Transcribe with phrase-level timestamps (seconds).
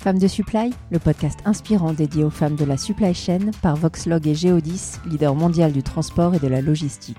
[0.00, 4.28] Femmes de Supply, le podcast inspirant dédié aux femmes de la supply chain par Voxlog
[4.28, 7.16] et Geodis, leader mondial du transport et de la logistique.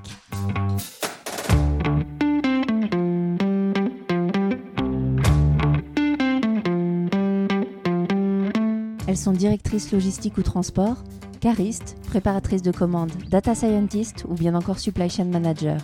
[9.07, 11.04] Elles sont directrices logistique ou transport,
[11.41, 15.77] caristes, préparatrices de commandes, data scientists ou bien encore supply chain manager.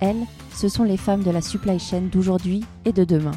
[0.00, 3.36] Elles, ce sont les femmes de la supply chain d'aujourd'hui et de demain.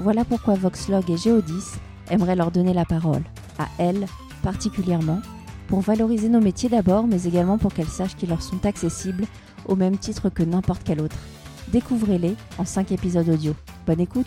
[0.00, 1.76] Voilà pourquoi Voxlog et Geodis
[2.10, 3.22] aimeraient leur donner la parole,
[3.58, 4.06] à elles
[4.42, 5.20] particulièrement,
[5.68, 9.24] pour valoriser nos métiers d'abord, mais également pour qu'elles sachent qu'ils leur sont accessibles
[9.66, 11.16] au même titre que n'importe quel autre.
[11.68, 13.54] Découvrez-les en 5 épisodes audio.
[13.86, 14.26] Bonne écoute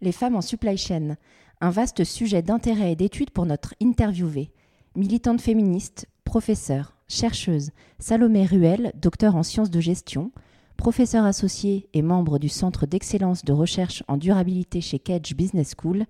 [0.00, 1.16] Les femmes en supply chain,
[1.60, 4.50] un vaste sujet d'intérêt et d'étude pour notre interviewée.
[4.96, 10.32] Militante féministe, professeure, chercheuse, Salomé Ruel, docteur en sciences de gestion,
[10.80, 16.06] professeur associé et membre du Centre d'excellence de recherche en durabilité chez Cage Business School,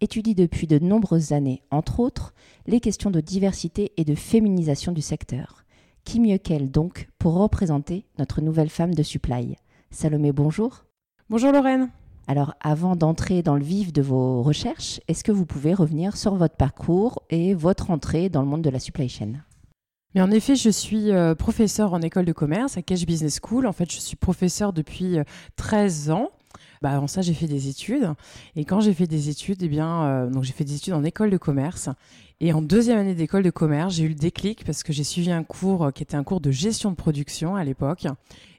[0.00, 2.32] étudie depuis de nombreuses années, entre autres,
[2.66, 5.66] les questions de diversité et de féminisation du secteur.
[6.04, 9.56] Qui mieux qu'elle donc pour représenter notre nouvelle femme de supply?
[9.90, 10.86] Salomé, bonjour.
[11.28, 11.90] Bonjour Lorraine.
[12.26, 16.34] Alors avant d'entrer dans le vif de vos recherches, est-ce que vous pouvez revenir sur
[16.34, 19.34] votre parcours et votre entrée dans le monde de la supply chain?
[20.14, 23.66] Mais en effet, je suis euh, professeur en école de commerce à Cash Business School.
[23.66, 25.16] En fait, je suis professeur depuis
[25.56, 26.30] 13 euh, ans.
[26.82, 28.10] Bah, avant ça, j'ai fait des études.
[28.56, 31.04] Et quand j'ai fait des études, eh bien, euh, donc j'ai fait des études en
[31.04, 31.88] école de commerce.
[32.40, 35.30] Et en deuxième année d'école de commerce, j'ai eu le déclic parce que j'ai suivi
[35.30, 38.06] un cours qui était un cours de gestion de production à l'époque.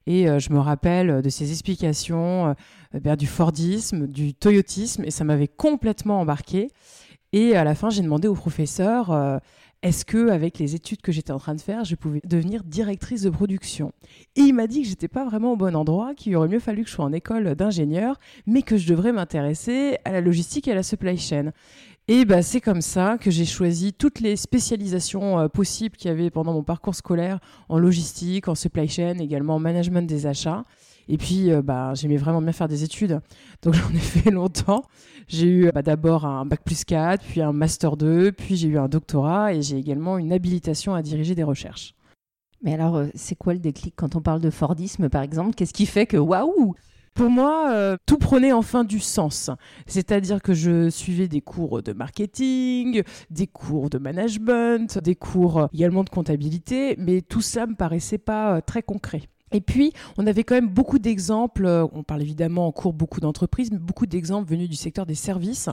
[0.08, 2.56] Et je me rappelle de ces explications
[2.96, 6.70] euh, du Fordisme, du Toyotisme, et ça m'avait complètement embarqué.
[7.34, 9.42] Et à la fin, j'ai demandé au professeur
[9.86, 13.22] est-ce que avec les études que j'étais en train de faire, je pouvais devenir directrice
[13.22, 13.92] de production?
[14.36, 16.84] Et il m'a dit que j'étais pas vraiment au bon endroit, qu'il aurait mieux fallu
[16.84, 20.72] que je sois en école d'ingénieur, mais que je devrais m'intéresser à la logistique et
[20.72, 21.52] à la supply chain.
[22.08, 26.12] Et bah, c'est comme ça que j'ai choisi toutes les spécialisations euh, possibles qu'il y
[26.12, 27.40] avait pendant mon parcours scolaire
[27.70, 30.64] en logistique, en supply chain, également en management des achats.
[31.08, 33.20] Et puis, euh, bah, j'aimais vraiment bien faire des études.
[33.62, 34.84] Donc, j'en ai fait longtemps.
[35.28, 38.78] J'ai eu bah, d'abord un bac plus 4, puis un master 2, puis j'ai eu
[38.78, 41.96] un doctorat et j'ai également une habilitation à diriger des recherches.
[42.62, 45.54] Mais alors, euh, c'est quoi le déclic quand on parle de Fordisme, par exemple?
[45.56, 46.76] Qu'est-ce qui fait que waouh
[47.16, 49.50] pour moi, euh, tout prenait enfin du sens.
[49.88, 56.04] C'est-à-dire que je suivais des cours de marketing, des cours de management, des cours également
[56.04, 59.30] de comptabilité, mais tout ça me paraissait pas très concret.
[59.52, 63.20] Et puis, on avait quand même beaucoup d'exemples, euh, on parle évidemment en cours beaucoup
[63.20, 65.70] d'entreprises, mais beaucoup d'exemples venus du secteur des services.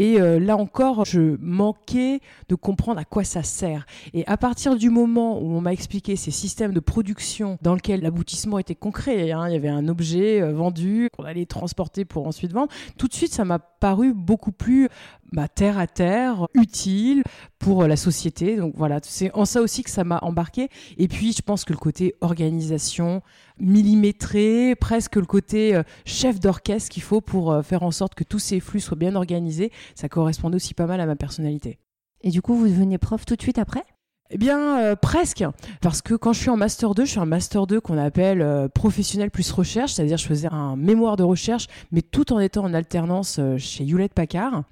[0.00, 3.84] Et euh, là encore, je manquais de comprendre à quoi ça sert.
[4.14, 8.00] Et à partir du moment où on m'a expliqué ces systèmes de production dans lesquels
[8.00, 12.26] l'aboutissement était concret, hein, il y avait un objet euh, vendu qu'on allait transporter pour
[12.26, 14.88] ensuite vendre, tout de suite, ça m'a paru beaucoup plus
[15.32, 17.22] bah, terre à terre, utile
[17.58, 18.56] pour la société.
[18.56, 20.70] Donc voilà, c'est en ça aussi que ça m'a embarqué.
[20.96, 23.20] Et puis, je pense que le côté organisation,
[23.60, 28.24] millimétré, presque le côté euh, chef d'orchestre qu'il faut pour euh, faire en sorte que
[28.24, 31.78] tous ces flux soient bien organisés, ça correspondait aussi pas mal à ma personnalité.
[32.22, 33.84] Et du coup, vous devenez prof tout de suite après?
[34.30, 35.44] Eh bien, euh, presque.
[35.80, 38.68] Parce que quand je suis en Master 2, je suis un Master 2 qu'on appelle
[38.74, 42.74] professionnel plus recherche, c'est-à-dire je faisais un mémoire de recherche, mais tout en étant en
[42.74, 44.62] alternance chez Hewlett Packard.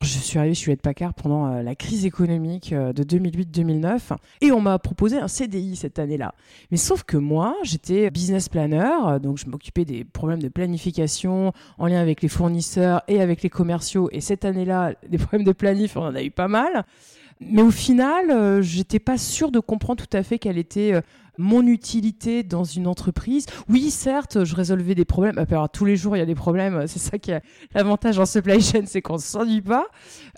[0.00, 4.52] Je suis arrivée chez Hewlett Packard pendant euh, la crise économique euh, de 2008-2009 et
[4.52, 6.34] on m'a proposé un CDI cette année-là.
[6.70, 11.52] Mais sauf que moi, j'étais business planner, euh, donc je m'occupais des problèmes de planification
[11.78, 14.08] en lien avec les fournisseurs et avec les commerciaux.
[14.12, 16.84] Et cette année-là, des problèmes de planif, on en a eu pas mal.
[17.40, 21.00] Mais au final, j'étais pas sûre de comprendre tout à fait quelle était
[21.38, 23.46] mon utilité dans une entreprise.
[23.68, 25.38] Oui, certes, je résolvais des problèmes.
[25.38, 26.86] Alors, tous les jours, il y a des problèmes.
[26.86, 27.40] C'est ça qui est
[27.74, 29.86] l'avantage en supply chain, c'est qu'on ne s'ennuie pas.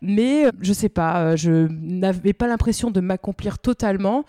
[0.03, 4.25] Mais je sais pas, je n'avais pas l'impression de m'accomplir totalement.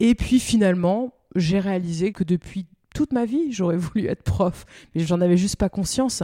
[0.00, 4.64] Et puis finalement, j'ai réalisé que depuis toute ma vie, j'aurais voulu être prof,
[4.94, 6.22] mais j'en avais juste pas conscience.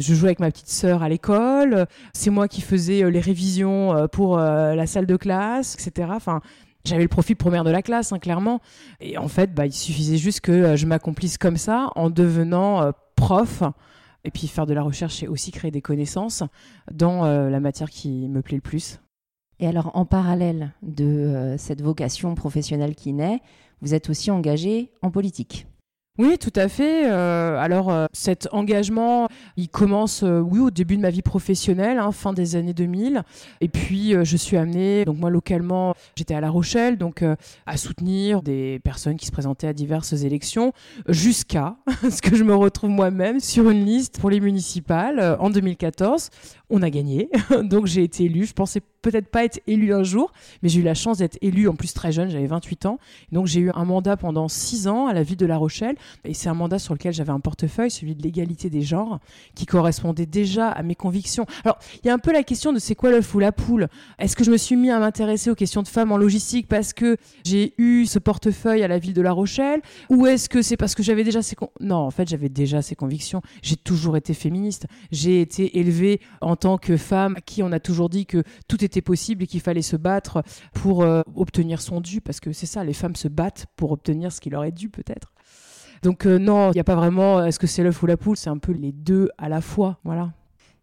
[0.00, 3.94] Je jouais avec ma petite sœur à l'école, c'est moi qui faisais euh, les révisions
[3.94, 6.08] euh, pour euh, la salle de classe, etc.
[6.12, 6.40] Enfin,
[6.84, 8.60] j'avais le profil première de la classe, hein, clairement.
[9.00, 12.82] Et en fait, bah, il suffisait juste que euh, je m'accomplisse comme ça en devenant
[12.82, 13.62] euh, prof.
[14.26, 16.42] Et puis faire de la recherche et aussi créer des connaissances
[16.90, 19.00] dans euh, la matière qui me plaît le plus.
[19.60, 23.40] Et alors, en parallèle de cette vocation professionnelle qui naît,
[23.82, 25.66] vous êtes aussi engagé en politique.
[26.16, 27.10] Oui, tout à fait.
[27.10, 29.26] Euh, alors, euh, cet engagement,
[29.56, 33.24] il commence, euh, oui, au début de ma vie professionnelle, hein, fin des années 2000.
[33.60, 37.24] Et puis, je suis amenée, donc moi, localement, j'étais à La Rochelle, donc
[37.66, 40.72] à soutenir des personnes qui se présentaient à diverses élections,
[41.08, 41.74] jusqu'à
[42.08, 46.30] ce que je me retrouve moi-même sur une liste pour les municipales en 2014.
[46.70, 47.28] On a gagné,
[47.64, 48.46] donc j'ai été élue.
[48.46, 51.68] Je pensais peut-être pas être élue un jour, mais j'ai eu la chance d'être élue
[51.68, 52.98] en plus très jeune, j'avais 28 ans.
[53.32, 56.32] Donc j'ai eu un mandat pendant 6 ans à la ville de La Rochelle et
[56.32, 59.20] c'est un mandat sur lequel j'avais un portefeuille, celui de l'égalité des genres,
[59.54, 61.44] qui correspondait déjà à mes convictions.
[61.64, 63.88] Alors, il y a un peu la question de c'est quoi l'œuf ou la poule?
[64.18, 66.94] Est-ce que je me suis mis à m'intéresser aux questions de femmes en logistique parce
[66.94, 69.82] que j'ai eu ce portefeuille à la ville de La Rochelle?
[70.08, 71.56] Ou est-ce que c'est parce que j'avais déjà ces...
[71.80, 73.42] non, en fait, j'avais déjà ces convictions.
[73.60, 74.86] J'ai toujours été féministe.
[75.12, 78.82] J'ai été élevée en tant que femme à qui on a toujours dit que tout
[78.82, 80.42] était possible et qu'il fallait se battre
[80.72, 84.32] pour euh, obtenir son dû, parce que c'est ça, les femmes se battent pour obtenir
[84.32, 85.32] ce qui leur est dû peut-être.
[86.02, 88.36] Donc euh, non, il n'y a pas vraiment est-ce que c'est l'œuf ou la poule,
[88.36, 90.32] c'est un peu les deux à la fois, voilà.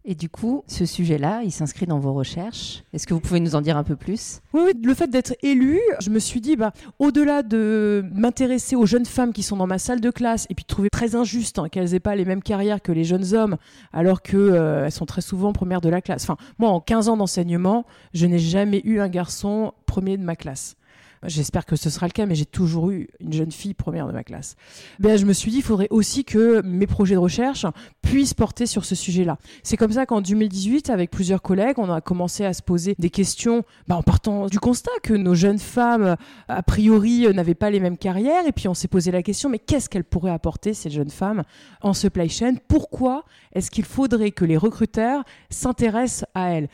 [0.04, 2.82] Et du coup, ce sujet-là, il s'inscrit dans vos recherches.
[2.92, 4.40] Est-ce que vous pouvez nous en dire un peu plus?
[4.52, 9.06] Oui, le fait d'être élu, je me suis dit, bah, au-delà de m'intéresser aux jeunes
[9.06, 11.68] femmes qui sont dans ma salle de classe et puis de trouver très injuste hein,
[11.68, 13.56] qu'elles aient pas les mêmes carrières que les jeunes hommes,
[13.92, 16.24] alors qu'elles euh, sont très souvent premières de la classe.
[16.24, 20.34] Enfin, moi, en 15 ans d'enseignement, je n'ai jamais eu un garçon premier de ma
[20.34, 20.74] classe.
[21.24, 24.12] J'espère que ce sera le cas, mais j'ai toujours eu une jeune fille première de
[24.12, 24.56] ma classe.
[24.98, 27.64] Ben, je me suis dit, il faudrait aussi que mes projets de recherche
[28.02, 29.38] puissent porter sur ce sujet-là.
[29.62, 33.10] C'est comme ça qu'en 2018, avec plusieurs collègues, on a commencé à se poser des
[33.10, 36.16] questions ben, en partant du constat que nos jeunes femmes,
[36.48, 38.46] a priori, n'avaient pas les mêmes carrières.
[38.46, 41.44] Et puis on s'est posé la question, mais qu'est-ce qu'elles pourraient apporter, ces jeunes femmes,
[41.82, 42.54] en supply chain?
[42.66, 43.24] Pourquoi
[43.54, 46.68] est-ce qu'il faudrait que les recruteurs s'intéressent à elles?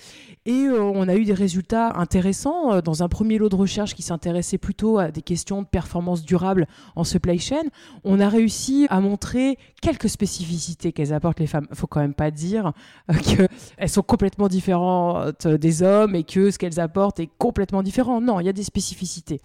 [0.47, 2.73] Et euh, on a eu des résultats intéressants.
[2.73, 5.67] Euh, dans un premier lot de recherche qui s'intéresse c'est plutôt à des questions de
[5.67, 7.65] performance durable en supply chain,
[8.05, 11.67] on a réussi à montrer quelques spécificités qu'elles apportent les femmes.
[11.71, 12.73] Il faut quand même pas dire
[13.11, 13.15] euh,
[13.79, 18.21] qu'elles sont complètement différentes des hommes et que ce qu'elles apportent est complètement différent.
[18.21, 19.41] Non, il y a des spécificités.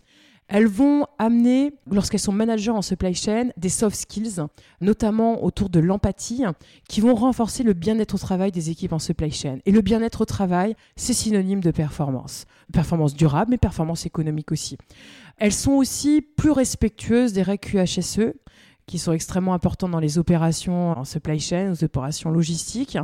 [0.53, 4.39] Elles vont amener, lorsqu'elles sont managers en supply chain, des soft skills,
[4.81, 6.43] notamment autour de l'empathie,
[6.87, 9.57] qui vont renforcer le bien-être au travail des équipes en supply chain.
[9.65, 12.45] Et le bien-être au travail, c'est synonyme de performance.
[12.71, 14.77] Performance durable, mais performance économique aussi.
[15.37, 18.35] Elles sont aussi plus respectueuses des règles QHSE,
[18.85, 22.99] qui sont extrêmement importantes dans les opérations en supply chain, aux opérations logistiques.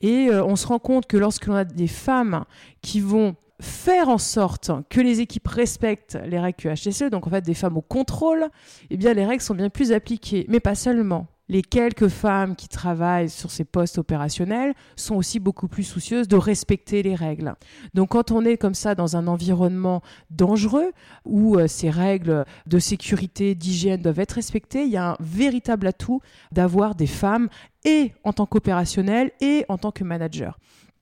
[0.00, 2.46] Et euh, on se rend compte que lorsque l'on a des femmes
[2.80, 7.42] qui vont faire en sorte que les équipes respectent les règles QHSE, donc en fait
[7.42, 8.48] des femmes au contrôle,
[8.90, 10.46] eh bien les règles sont bien plus appliquées.
[10.48, 11.26] Mais pas seulement.
[11.48, 16.36] Les quelques femmes qui travaillent sur ces postes opérationnels sont aussi beaucoup plus soucieuses de
[16.36, 17.54] respecter les règles.
[17.94, 20.90] Donc quand on est comme ça dans un environnement dangereux
[21.24, 25.86] où euh, ces règles de sécurité, d'hygiène doivent être respectées, il y a un véritable
[25.86, 26.20] atout
[26.50, 27.48] d'avoir des femmes
[27.84, 30.58] et en tant qu'opérationnel et en tant que manager.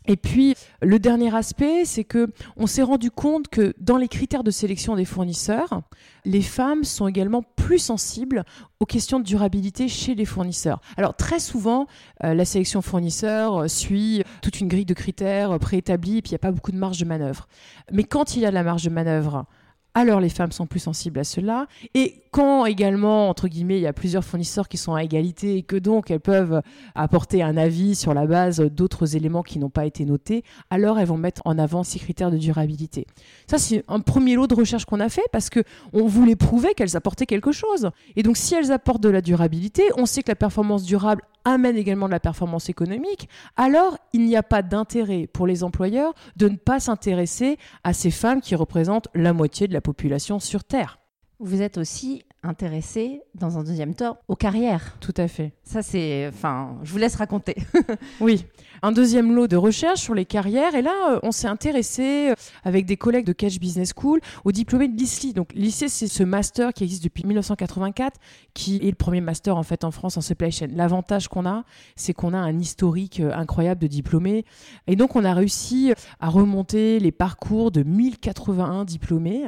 [0.06, 4.44] Et puis le dernier aspect, c'est que on s'est rendu compte que dans les critères
[4.44, 5.82] de sélection des fournisseurs,
[6.24, 8.44] les femmes sont également plus sensibles
[8.80, 10.80] aux questions de durabilité chez les fournisseurs.
[10.96, 11.86] Alors très souvent,
[12.22, 16.34] euh, la sélection fournisseur euh, suit toute une grille de critères préétablis, et puis il
[16.34, 17.48] n'y a pas beaucoup de marge de manœuvre.
[17.92, 19.46] Mais quand il y a de la marge de manœuvre,
[19.94, 21.66] alors les femmes sont plus sensibles à cela.
[21.94, 25.62] Et quand également, entre guillemets, il y a plusieurs fournisseurs qui sont à égalité et
[25.62, 26.62] que donc elles peuvent
[26.94, 31.06] apporter un avis sur la base d'autres éléments qui n'ont pas été notés, alors elles
[31.06, 33.06] vont mettre en avant ces critères de durabilité.
[33.46, 35.62] Ça, c'est un premier lot de recherche qu'on a fait parce que
[35.92, 37.90] on voulait prouver qu'elles apportaient quelque chose.
[38.16, 41.76] Et donc, si elles apportent de la durabilité, on sait que la performance durable amène
[41.76, 46.48] également de la performance économique, alors il n'y a pas d'intérêt pour les employeurs de
[46.48, 50.98] ne pas s'intéresser à ces femmes qui représentent la moitié de la population sur Terre.
[51.40, 54.96] Vous êtes aussi intéressé, dans un deuxième temps, aux carrières.
[55.00, 55.52] Tout à fait.
[55.62, 56.28] Ça, c'est.
[56.28, 57.56] Enfin, je vous laisse raconter.
[58.20, 58.44] oui.
[58.82, 60.74] Un deuxième lot de recherche sur les carrières.
[60.74, 62.34] Et là, euh, on s'est intéressé euh,
[62.64, 65.32] avec des collègues de Catch Business School aux diplômés de l'ISLI.
[65.32, 68.20] Donc, l'ISLI, c'est ce master qui existe depuis 1984,
[68.52, 70.68] qui est le premier master, en fait, en France en supply chain.
[70.70, 71.64] L'avantage qu'on a,
[71.96, 74.44] c'est qu'on a un historique euh, incroyable de diplômés.
[74.86, 79.44] Et donc, on a réussi à remonter les parcours de 1081 diplômés,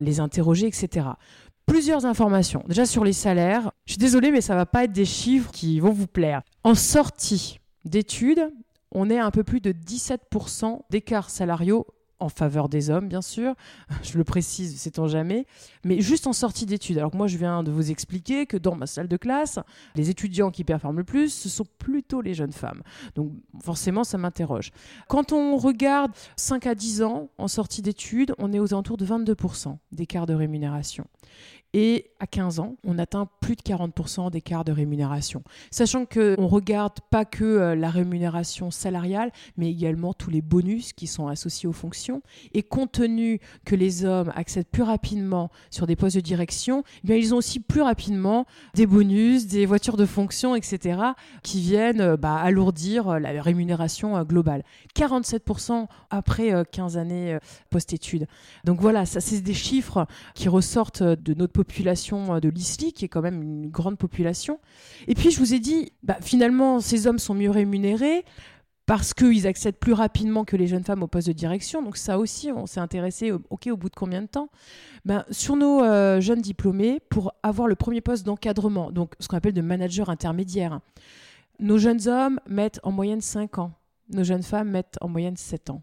[0.00, 1.06] les interroger, etc
[1.66, 2.62] plusieurs informations.
[2.68, 5.80] Déjà sur les salaires, je suis désolée, mais ça va pas être des chiffres qui
[5.80, 6.42] vont vous plaire.
[6.64, 8.50] En sortie d'études,
[8.92, 11.86] on est à un peu plus de 17% d'écarts salariaux
[12.18, 13.54] en faveur des hommes, bien sûr.
[14.02, 15.46] Je le précise, sait-on jamais.
[15.84, 16.98] Mais juste en sortie d'études.
[16.98, 19.58] Alors moi, je viens de vous expliquer que dans ma salle de classe,
[19.94, 22.82] les étudiants qui performent le plus, ce sont plutôt les jeunes femmes.
[23.14, 23.32] Donc
[23.62, 24.72] forcément, ça m'interroge.
[25.08, 29.06] Quand on regarde 5 à 10 ans en sortie d'études, on est aux alentours de
[29.06, 31.06] 22% d'écart de rémunération.
[31.72, 35.42] Et à 15 ans, on atteint plus de 40% d'écart de rémunération.
[35.70, 40.92] Sachant qu'on ne regarde pas que euh, la rémunération salariale, mais également tous les bonus
[40.92, 42.22] qui sont associés aux fonctions.
[42.54, 47.08] Et compte tenu que les hommes accèdent plus rapidement sur des postes de direction, eh
[47.08, 51.00] bien, ils ont aussi plus rapidement des bonus, des voitures de fonction, etc.,
[51.42, 54.62] qui viennent euh, bah, alourdir euh, la rémunération globale.
[54.96, 57.38] 47% après 15 années
[57.70, 58.26] post-études.
[58.64, 63.04] Donc voilà, ça c'est des chiffres qui ressortent de notre population euh, de l'ISLI, qui
[63.04, 64.60] est quand même une grande population.
[65.08, 68.24] Et puis je vous ai dit, bah, finalement, ces hommes sont mieux rémunérés
[68.84, 71.82] parce qu'ils accèdent plus rapidement que les jeunes femmes au poste de direction.
[71.82, 74.48] Donc ça aussi, on s'est intéressé, ok, au bout de combien de temps?
[75.04, 79.38] Ben, Sur nos euh, jeunes diplômés, pour avoir le premier poste d'encadrement, donc ce qu'on
[79.38, 80.80] appelle de manager intermédiaire,
[81.58, 83.72] nos jeunes hommes mettent en moyenne 5 ans,
[84.10, 85.82] nos jeunes femmes mettent en moyenne 7 ans.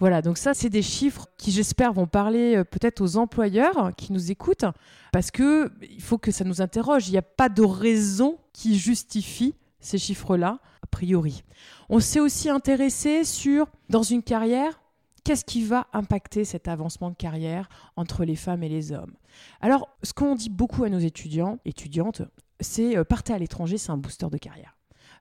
[0.00, 4.14] Voilà, donc ça, c'est des chiffres qui, j'espère, vont parler euh, peut-être aux employeurs qui
[4.14, 4.64] nous écoutent,
[5.12, 7.08] parce que il faut que ça nous interroge.
[7.08, 11.44] Il n'y a pas de raison qui justifie ces chiffres-là, a priori.
[11.90, 14.80] On s'est aussi intéressé sur, dans une carrière,
[15.22, 19.12] qu'est-ce qui va impacter cet avancement de carrière entre les femmes et les hommes?
[19.60, 22.22] Alors, ce qu'on dit beaucoup à nos étudiants, étudiantes,
[22.60, 24.74] c'est euh, partez à l'étranger, c'est un booster de carrière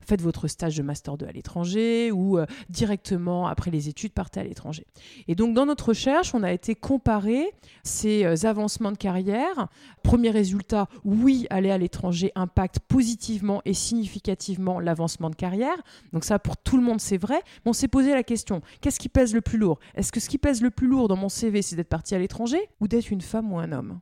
[0.05, 4.39] faites votre stage de master 2 à l'étranger ou euh, directement après les études partez
[4.39, 4.85] à l'étranger.
[5.27, 7.51] Et donc dans notre recherche, on a été comparer
[7.83, 9.67] ces euh, avancements de carrière.
[10.03, 15.77] Premier résultat, oui, aller à l'étranger impacte positivement et significativement l'avancement de carrière.
[16.13, 17.41] Donc ça pour tout le monde c'est vrai.
[17.65, 19.79] Mais on s'est posé la question, qu'est-ce qui pèse le plus lourd?
[19.95, 22.19] Est-ce que ce qui pèse le plus lourd dans mon CV c'est d'être parti à
[22.19, 23.99] l'étranger ou d'être une femme ou un homme?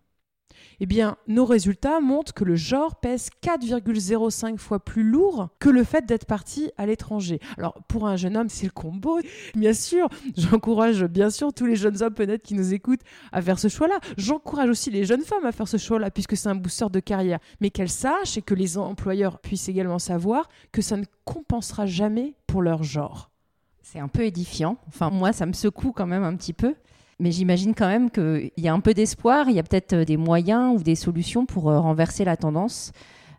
[0.80, 5.84] Eh bien, nos résultats montrent que le genre pèse 4,05 fois plus lourd que le
[5.84, 7.40] fait d'être parti à l'étranger.
[7.58, 9.20] Alors, pour un jeune homme, c'est le combo.
[9.56, 13.60] Bien sûr, j'encourage bien sûr tous les jeunes hommes peut-être qui nous écoutent à faire
[13.60, 14.00] ce choix-là.
[14.18, 17.40] J'encourage aussi les jeunes femmes à faire ce choix-là puisque c'est un booster de carrière.
[17.60, 22.36] Mais qu'elles sachent et que les employeurs puissent également savoir que ça ne compensera jamais
[22.46, 23.32] pour leur genre.
[23.82, 24.78] C'est un peu édifiant.
[24.88, 26.76] Enfin, moi, ça me secoue quand même un petit peu.
[27.20, 30.06] Mais j'imagine quand même qu'il y a un peu d'espoir, il y a peut-être euh,
[30.06, 32.92] des moyens ou des solutions pour euh, renverser la tendance.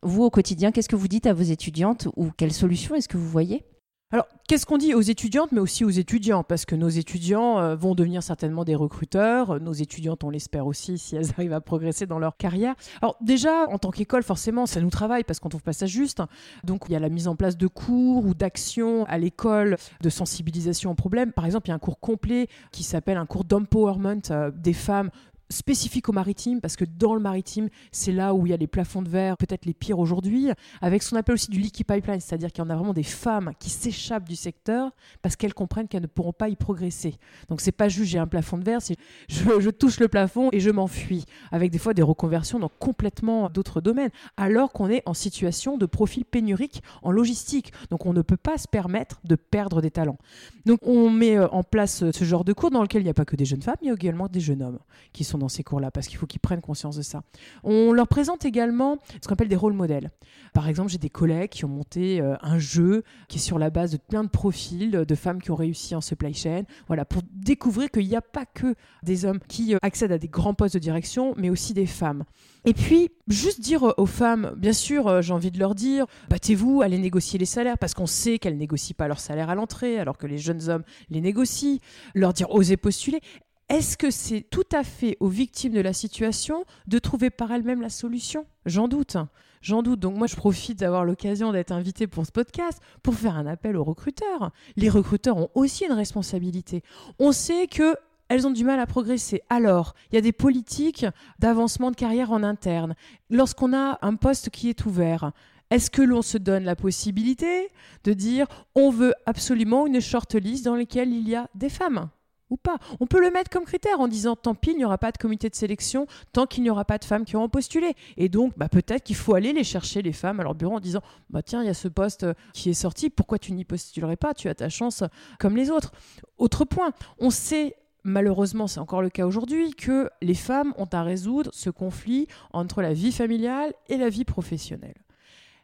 [0.03, 3.17] Vous, au quotidien, qu'est-ce que vous dites à vos étudiantes ou quelles solutions est-ce que
[3.17, 3.65] vous voyez?
[4.11, 6.43] Alors, qu'est-ce qu'on dit aux étudiantes, mais aussi aux étudiants?
[6.43, 9.61] Parce que nos étudiants euh, vont devenir certainement des recruteurs.
[9.61, 12.75] Nos étudiantes, on l'espère aussi, si elles arrivent à progresser dans leur carrière.
[13.03, 16.23] Alors, déjà, en tant qu'école, forcément, ça nous travaille parce qu'on trouve pas ça juste.
[16.65, 20.09] Donc, il y a la mise en place de cours ou d'actions à l'école de
[20.09, 21.33] sensibilisation aux problèmes.
[21.33, 24.73] Par exemple, il y a un cours complet qui s'appelle un cours d'empowerment euh, des
[24.73, 25.11] femmes
[25.51, 28.67] spécifique au maritime, parce que dans le maritime, c'est là où il y a les
[28.67, 30.49] plafonds de verre, peut-être les pires aujourd'hui,
[30.81, 33.03] avec ce qu'on appelle aussi du leaky pipeline, c'est-à-dire qu'il y en a vraiment des
[33.03, 37.15] femmes qui s'échappent du secteur parce qu'elles comprennent qu'elles ne pourront pas y progresser.
[37.49, 38.97] Donc c'est pas juste j'ai un plafond de verre, c'est
[39.29, 43.81] je, touche le plafond et je m'enfuis, avec des fois des reconversions dans complètement d'autres
[43.81, 47.73] domaines, alors qu'on est en situation de profil pénurique en logistique.
[47.91, 50.19] Donc on ne peut pas se permettre de perdre des talents.
[50.67, 53.15] Donc on met euh, en place ce genre de cours dans lequel il n'y a
[53.15, 54.79] pas que des jeunes femmes, a également des jeunes hommes
[55.13, 57.23] qui sont dans ces cours-là, parce qu'il faut qu'ils prennent conscience de ça.
[57.65, 60.11] On leur présente également ce qu'on appelle des rôles modèles.
[60.53, 63.71] Par exemple, j'ai des collègues qui ont monté euh, un jeu qui est sur la
[63.71, 67.23] base de plein de profils de femmes qui ont réussi en supply chain, voilà, pour
[67.33, 70.75] découvrir qu'il n'y a pas que des hommes qui euh, accèdent à des grands postes
[70.75, 72.25] de direction, mais aussi des femmes.
[72.65, 76.83] Et puis, juste dire aux femmes, bien sûr, euh, j'ai envie de leur dire, battez-vous,
[76.83, 80.19] allez négocier les salaires, parce qu'on sait qu'elles négocient pas leur salaire à l'entrée, alors
[80.19, 81.79] que les jeunes hommes les négocient.
[82.15, 83.21] Leur dire, osez postuler.
[83.69, 87.83] Est-ce que c'est tout à fait aux victimes de la situation de trouver par elles-mêmes
[87.83, 88.47] la solution?
[88.65, 89.19] J'en doute.
[89.61, 90.01] J'en doute.
[90.01, 93.77] Donc moi, je profite d'avoir l'occasion d'être invitée pour ce podcast pour faire un appel
[93.77, 94.53] aux recruteurs.
[94.77, 96.83] Les recruteurs ont aussi une responsabilité.
[97.19, 97.95] On sait que
[98.31, 99.43] elles ont du mal à progresser.
[99.51, 101.05] Alors, il y a des politiques
[101.39, 102.95] d'avancement de carrière en interne.
[103.29, 105.33] Lorsqu'on a un poste qui est ouvert,
[105.71, 107.69] est-ce que l'on se donne la possibilité
[108.05, 112.09] de dire on veut absolument une shortlist dans laquelle il y a des femmes?
[112.51, 112.79] Ou pas.
[113.01, 115.19] On peut le mettre comme critère en disant tant pis, il n'y aura pas de
[115.19, 117.95] comité de sélection tant qu'il n'y aura pas de femmes qui auront postulé.
[118.17, 120.81] Et donc, bah, peut-être qu'il faut aller les chercher, les femmes, à leur bureau en
[120.81, 121.01] disant
[121.31, 124.35] bah, tiens, il y a ce poste qui est sorti, pourquoi tu n'y postulerais pas?
[124.35, 125.05] Tu as ta chance
[125.39, 125.93] comme les autres.
[126.39, 131.03] Autre point, on sait malheureusement, c'est encore le cas aujourd'hui, que les femmes ont à
[131.03, 134.97] résoudre ce conflit entre la vie familiale et la vie professionnelle.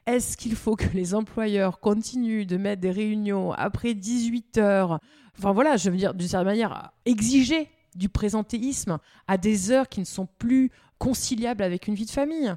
[0.07, 5.01] Est-ce qu'il faut que les employeurs continuent de mettre des réunions après 18 heures?
[5.39, 10.01] Enfin voilà, je veux dire, d'une certaine manière, exiger du présentéisme à des heures qui
[10.01, 12.55] ne sont plus conciliables avec une vie de famille.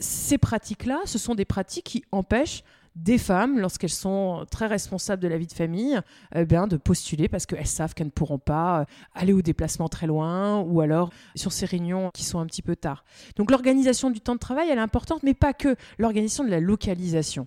[0.00, 2.62] Ces pratiques-là, ce sont des pratiques qui empêchent
[3.02, 6.00] des femmes, lorsqu'elles sont très responsables de la vie de famille,
[6.34, 9.88] eh bien, de postuler parce qu'elles savent qu'elles ne pourront pas euh, aller au déplacement
[9.88, 13.04] très loin ou alors sur ces réunions qui sont un petit peu tard.
[13.36, 16.60] Donc l'organisation du temps de travail, elle est importante, mais pas que l'organisation de la
[16.60, 17.46] localisation.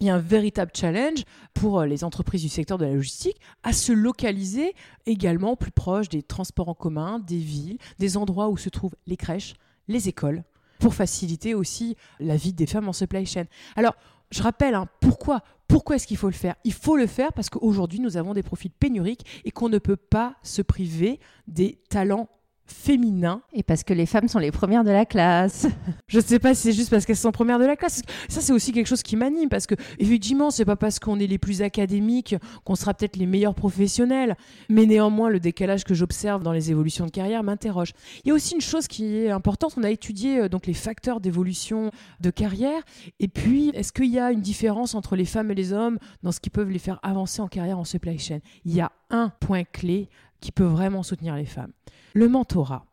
[0.00, 1.24] Il y a un véritable challenge
[1.54, 4.74] pour euh, les entreprises du secteur de la logistique à se localiser
[5.06, 9.16] également plus proche des transports en commun, des villes, des endroits où se trouvent les
[9.16, 9.54] crèches,
[9.88, 10.44] les écoles,
[10.78, 13.44] pour faciliter aussi la vie des femmes en supply chain.
[13.76, 13.94] Alors,
[14.30, 16.56] je rappelle, hein, pourquoi Pourquoi est-ce qu'il faut le faire?
[16.64, 19.96] Il faut le faire parce qu'aujourd'hui, nous avons des profils pénuriques et qu'on ne peut
[19.96, 22.28] pas se priver des talents
[22.66, 23.42] féminin.
[23.52, 25.66] Et parce que les femmes sont les premières de la classe.
[26.06, 28.02] Je ne sais pas si c'est juste parce qu'elles sont premières de la classe.
[28.28, 31.26] Ça, c'est aussi quelque chose qui m'anime parce que, effectivement, c'est pas parce qu'on est
[31.26, 34.36] les plus académiques qu'on sera peut-être les meilleurs professionnels.
[34.68, 37.92] Mais néanmoins, le décalage que j'observe dans les évolutions de carrière m'interroge.
[38.24, 39.74] Il y a aussi une chose qui est importante.
[39.76, 41.90] On a étudié euh, donc les facteurs d'évolution
[42.20, 42.82] de carrière.
[43.20, 46.32] Et puis, est-ce qu'il y a une différence entre les femmes et les hommes dans
[46.32, 48.38] ce qui peut les faire avancer en carrière en supply chain?
[48.64, 50.08] Il y a un point clé
[50.44, 51.72] qui peut vraiment soutenir les femmes.
[52.12, 52.84] Le mentorat.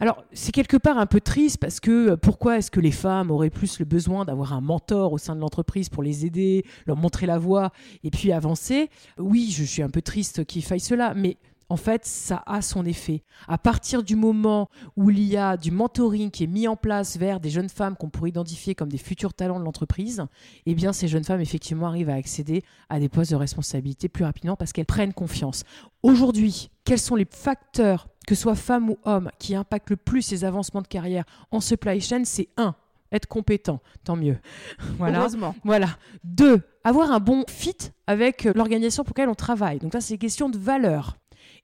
[0.00, 3.30] Alors, c'est quelque part un peu triste parce que euh, pourquoi est-ce que les femmes
[3.30, 6.96] auraient plus le besoin d'avoir un mentor au sein de l'entreprise pour les aider, leur
[6.96, 7.70] montrer la voie
[8.02, 8.90] et puis avancer?
[9.16, 11.36] Oui, je suis un peu triste qu'il faille cela, mais
[11.70, 13.22] en fait, ça a son effet.
[13.46, 17.18] À partir du moment où il y a du mentoring qui est mis en place
[17.18, 20.24] vers des jeunes femmes qu'on pourrait identifier comme des futurs talents de l'entreprise,
[20.66, 24.24] eh bien, ces jeunes femmes, effectivement, arrivent à accéder à des postes de responsabilité plus
[24.24, 25.64] rapidement parce qu'elles prennent confiance.
[26.02, 30.22] Aujourd'hui, quels sont les facteurs, que ce soit femmes ou hommes, qui impactent le plus
[30.22, 32.22] ces avancements de carrière en supply chain?
[32.24, 32.74] C'est un,
[33.12, 34.38] être compétent, tant mieux.
[34.98, 35.20] Voilà.
[35.20, 35.54] Heureusement.
[35.64, 35.88] Voilà.
[36.24, 39.78] Deux, avoir un bon fit avec l'organisation pour laquelle on travaille.
[39.80, 41.18] Donc là, c'est question de valeur.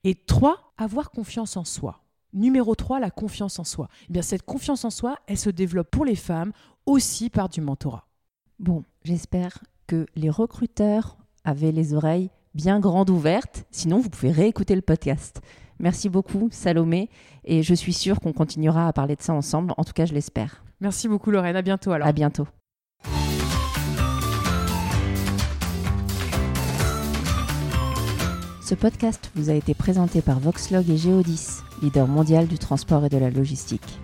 [0.05, 2.03] Et trois, avoir confiance en soi.
[2.31, 3.87] Numéro 3, la confiance en soi.
[4.07, 6.51] Eh bien, cette confiance en soi, elle se développe pour les femmes
[6.85, 8.05] aussi par du mentorat.
[8.59, 13.65] Bon, j'espère que les recruteurs avaient les oreilles bien grandes ouvertes.
[13.71, 15.41] Sinon, vous pouvez réécouter le podcast.
[15.79, 17.09] Merci beaucoup, Salomé.
[17.43, 19.73] Et je suis sûre qu'on continuera à parler de ça ensemble.
[19.75, 20.63] En tout cas, je l'espère.
[20.81, 21.55] Merci beaucoup, Lorraine.
[21.55, 22.07] À bientôt alors.
[22.07, 22.47] À bientôt.
[28.67, 33.09] Ce podcast vous a été présenté par Voxlog et Geodis, leader mondial du transport et
[33.09, 33.99] de la logistique.